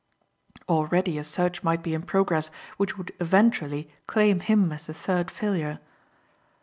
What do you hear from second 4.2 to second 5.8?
him as the third failure.